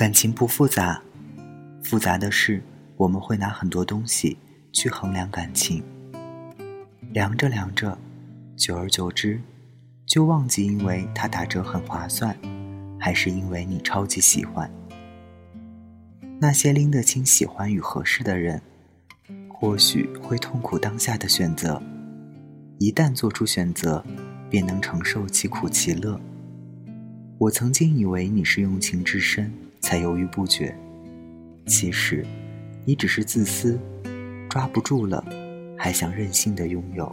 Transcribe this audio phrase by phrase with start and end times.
[0.00, 1.02] 感情不复杂，
[1.84, 2.62] 复杂的是
[2.96, 4.38] 我们会拿很多东西
[4.72, 5.84] 去衡量感情，
[7.12, 7.98] 量着量着，
[8.56, 9.38] 久而久之，
[10.06, 12.34] 就忘记因为它打折很划算，
[12.98, 14.70] 还是因为你超级喜欢。
[16.40, 18.62] 那些拎得清喜欢与合适的人，
[19.50, 21.82] 或许会痛苦当下的选择，
[22.78, 24.02] 一旦做出选择，
[24.48, 26.18] 便能承受其苦其乐。
[27.36, 29.52] 我曾经以为你是用情至深。
[29.90, 30.72] 才犹豫不决。
[31.66, 32.24] 其实，
[32.84, 33.76] 你只是自私，
[34.48, 35.24] 抓不住了，
[35.76, 37.12] 还想任性的拥有。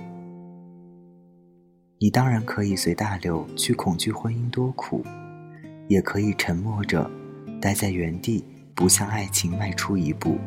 [2.00, 5.04] 你当然可以随大流去恐惧婚姻多苦，
[5.88, 7.10] 也可以沉默着，
[7.60, 10.38] 待在原地，不向爱情迈出一步，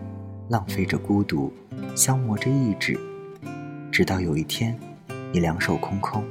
[0.48, 1.52] 浪费着孤独，
[1.97, 2.97] 消磨着意志，
[3.91, 4.78] 直到有一天，
[5.33, 6.22] 你两手空空，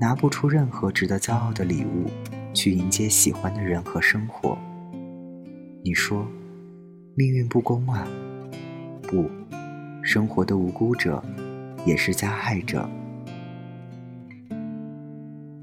[0.00, 2.06] 拿不出任何值得骄傲的礼物，
[2.54, 4.56] 去迎接喜欢的人和生活。
[5.88, 6.28] 你说，
[7.14, 8.06] 命运不公啊！
[9.04, 9.24] 不，
[10.02, 11.24] 生活的无辜者
[11.86, 12.86] 也是加害者。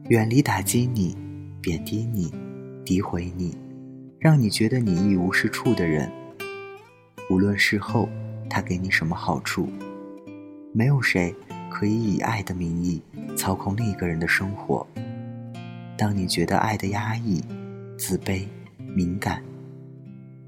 [0.10, 1.16] 远离打击你、
[1.62, 2.34] 贬低你、
[2.84, 3.56] 诋毁你，
[4.18, 6.12] 让你觉得你一无是处的人。
[7.30, 8.10] 无论事后
[8.50, 9.70] 他给你什么好处，
[10.74, 11.36] 没有谁
[11.70, 13.00] 可以以爱的名义
[13.38, 14.88] 操控另一个人的生活。
[15.96, 17.44] 当你觉得爱的压抑、
[17.96, 18.48] 自卑、
[18.96, 19.40] 敏感。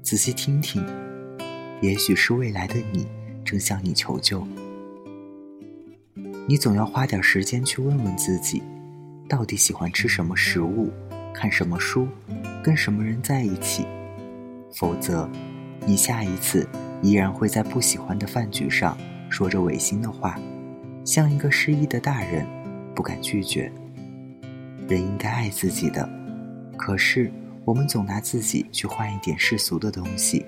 [0.08, 0.82] 仔细听听，
[1.82, 3.06] 也许是未来的你
[3.44, 4.42] 正向你求救。
[6.46, 8.62] 你总要花点时间去问问自己，
[9.28, 10.90] 到底喜欢吃什么食物，
[11.34, 12.08] 看什么书，
[12.62, 13.84] 跟什么人在一起。
[14.74, 15.28] 否则，
[15.84, 16.66] 你下一次
[17.02, 18.96] 依然会在不喜欢的饭局上
[19.28, 20.40] 说着违心的话，
[21.04, 22.46] 像一个失意的大人，
[22.94, 23.70] 不敢拒绝。
[24.88, 26.08] 人应该爱自己的，
[26.78, 27.30] 可是。
[27.68, 30.42] 我们总拿自己去换一点世俗的东西，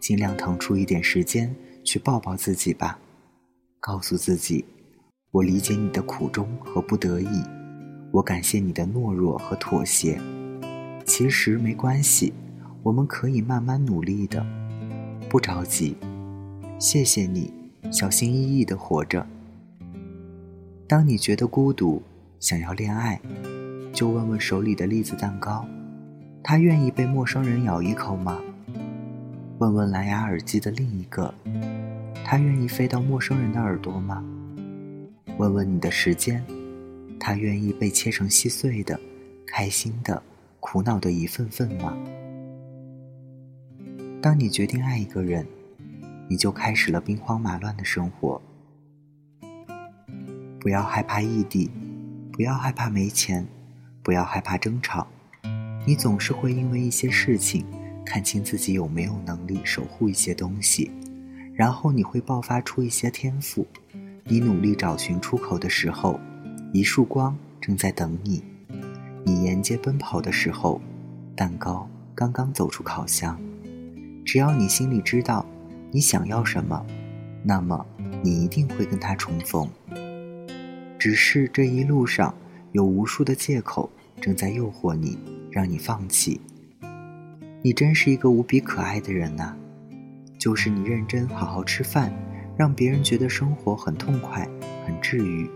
[0.00, 2.98] 尽量腾出一点时间去抱抱自己吧，
[3.78, 4.64] 告诉自己，
[5.30, 7.44] 我理解你的苦衷和不得已，
[8.10, 10.20] 我感谢你的懦弱和妥协。
[11.06, 12.32] 其实没关系，
[12.82, 14.44] 我们可以慢慢努力的，
[15.28, 15.96] 不着急。
[16.80, 17.54] 谢谢你，
[17.92, 19.24] 小心翼翼的活着。
[20.88, 22.02] 当你觉得孤独，
[22.40, 23.20] 想要恋爱，
[23.92, 25.64] 就问问手里的栗子蛋糕。
[26.46, 28.38] 他愿意被陌生人咬一口吗？
[29.60, 31.34] 问问蓝牙耳机的另一个，
[32.22, 34.22] 他愿意飞到陌生人的耳朵吗？
[35.38, 36.44] 问问你的时间，
[37.18, 39.00] 他愿意被切成细碎的、
[39.46, 40.22] 开心的、
[40.60, 41.96] 苦恼的一份份吗？
[44.20, 45.46] 当你决定爱一个人，
[46.28, 48.38] 你就开始了兵荒马乱的生活。
[50.60, 51.70] 不要害怕异地，
[52.30, 53.46] 不要害怕没钱，
[54.02, 55.06] 不要害怕争吵。
[55.86, 57.64] 你总是会因为一些事情
[58.04, 60.90] 看清自己有没有能力守护一些东西，
[61.54, 63.66] 然后你会爆发出一些天赋。
[64.24, 66.18] 你努力找寻出口的时候，
[66.72, 68.42] 一束光正在等你。
[69.24, 70.80] 你沿街奔跑的时候，
[71.36, 73.38] 蛋糕刚刚走出烤箱。
[74.24, 75.44] 只要你心里知道
[75.90, 76.84] 你想要什么，
[77.42, 77.84] 那么
[78.22, 79.68] 你一定会跟他重逢。
[80.98, 82.34] 只是这一路上
[82.72, 85.18] 有无数的借口正在诱惑你。
[85.54, 86.40] 让你放弃，
[87.62, 89.54] 你真是一个无比可爱的人呐！
[90.36, 92.12] 就是你认真好好吃饭，
[92.56, 94.48] 让别人觉得生活很痛快、
[94.84, 95.48] 很治愈；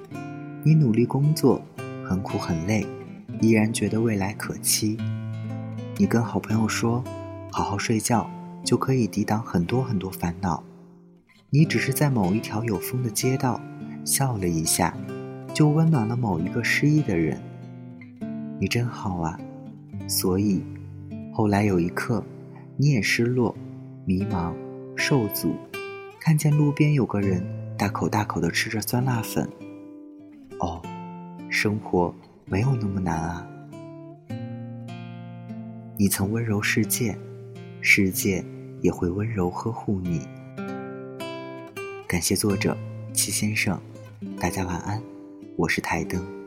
[0.63, 1.61] 你努力工作，
[2.09, 2.87] 很苦很累，
[3.41, 4.97] 依然觉得未来可期；
[5.97, 7.03] 你跟好朋友说，
[7.51, 8.31] 好好睡觉
[8.65, 10.63] 就可以抵挡很多很多烦恼；
[11.51, 13.61] 你只是在某一条有风的街道
[14.05, 14.97] 笑了一下，
[15.53, 17.37] 就温暖了某一个失意的人。
[18.61, 19.37] 你真好啊！
[20.09, 20.65] 所以，
[21.35, 22.25] 后来有一刻，
[22.79, 23.55] 你也失落、
[24.07, 24.55] 迷茫、
[24.97, 25.55] 受阻，
[26.19, 27.45] 看见路边有个人
[27.77, 29.47] 大口大口的吃着酸辣粉。
[30.61, 30.83] 哦，
[31.51, 32.13] 生活
[32.47, 33.47] 没有那么难啊！
[35.99, 37.15] 你曾温柔世界，
[37.83, 38.43] 世界
[38.81, 40.27] 也会温柔呵护你。
[42.07, 42.75] 感谢作者
[43.13, 43.79] 七先生，
[44.41, 45.03] 大家晚安，
[45.57, 46.38] 我是台灯。